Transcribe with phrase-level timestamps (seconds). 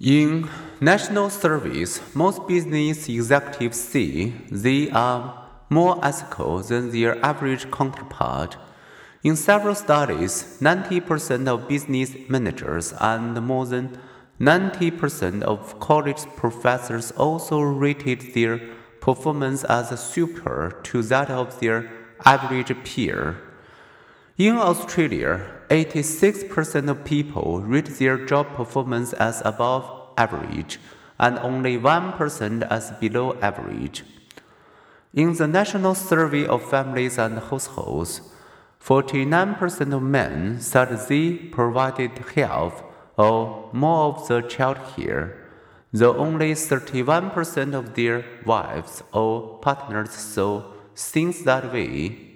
[0.00, 0.48] In
[0.80, 8.56] national service, most business executives say they are more ethical than their average counterpart.
[9.22, 13.98] In several studies, 90% of business managers and more than
[14.40, 18.58] 90% of college professors also rated their
[19.02, 21.92] performance as superior to that of their
[22.24, 23.36] average peer.
[24.38, 30.80] In Australia, 86% of people rate their job performance as above average
[31.16, 34.02] and only 1% as below average.
[35.14, 38.20] In the National Survey of Families and Households,
[38.82, 42.82] 49% of men said they provided half
[43.16, 45.36] or more of the child care,
[45.92, 52.29] though only 31% of their wives or partners saw things that way.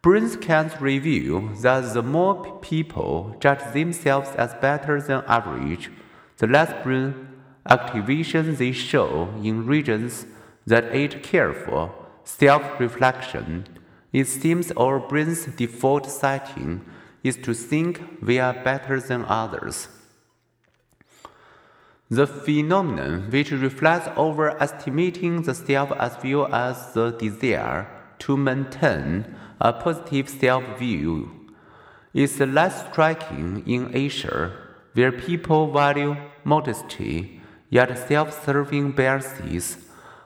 [0.00, 5.90] Brainscan's review that the more people judge themselves as better than average,
[6.36, 7.28] the less brain
[7.68, 10.26] activation they show in regions
[10.66, 13.66] that aid careful self reflection.
[14.12, 16.84] It seems our brain's default setting
[17.24, 19.88] is to think we are better than others.
[22.08, 29.72] The phenomenon, which reflects overestimating the self as well as the desire to maintain a
[29.72, 31.30] positive self view
[32.14, 34.52] is less striking in Asia,
[34.94, 39.78] where people value modesty, yet self serving biases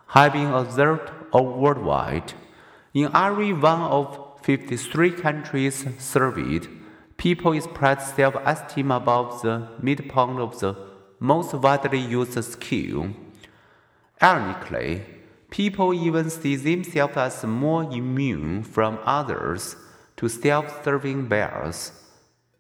[0.09, 2.35] have been observed worldwide.
[2.95, 6.69] In every one of 53 countries surveyed,
[7.17, 10.77] people express self esteem above the midpoint of the
[11.19, 13.11] most widely used scale.
[14.23, 15.03] Ironically,
[15.53, 19.77] People even see themselves as more immune from others
[20.17, 21.93] to self serving bias.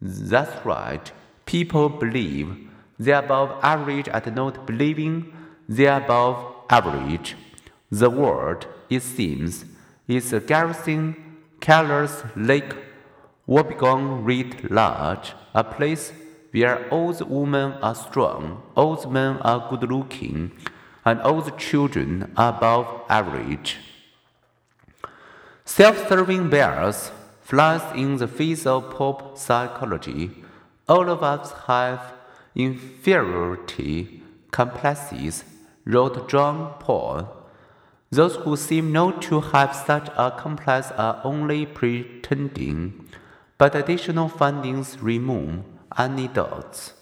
[0.02, 1.10] That's right,
[1.46, 2.54] people believe
[2.98, 5.32] they're above average at not believing
[5.66, 6.36] they're above
[6.68, 7.34] average.
[7.90, 9.64] The world, it seems,
[10.06, 11.16] is a Garrison,
[11.62, 12.74] Keillor's lake,
[13.48, 16.12] Wobegon writ large, a place
[16.50, 20.52] where the women are strong, the men are good looking,
[21.04, 23.78] and all the children above average.
[25.64, 30.30] Self serving bias flies in the face of pop psychology.
[30.88, 32.14] All of us have
[32.54, 35.44] inferiority complexes,
[35.84, 37.46] wrote John Powell.
[38.10, 43.08] Those who seem not to have such a complex are only pretending,
[43.56, 45.64] but additional findings remove
[45.98, 46.92] any doubts.